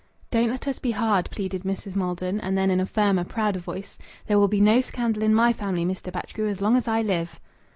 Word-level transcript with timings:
"Don't 0.31 0.49
let 0.49 0.67
us 0.67 0.79
be 0.79 0.89
hard," 0.89 1.29
pleaded 1.29 1.61
Mrs. 1.61 1.95
Maldon. 1.95 2.41
And 2.41 2.57
then, 2.57 2.71
in 2.71 2.79
a 2.79 2.87
firmer, 2.87 3.23
prouder 3.23 3.59
voice: 3.59 3.99
"There 4.25 4.39
will 4.39 4.47
be 4.47 4.59
no 4.59 4.81
scandal 4.81 5.21
in 5.21 5.35
my 5.35 5.53
family, 5.53 5.85
Mr. 5.85 6.11
Batchgrew, 6.11 6.49
as 6.49 6.59
long 6.59 6.75
as 6.75 6.87
I 6.87 7.03
live." 7.03 7.39